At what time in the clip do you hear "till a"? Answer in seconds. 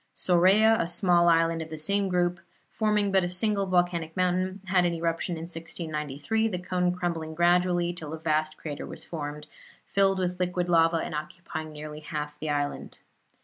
7.93-8.17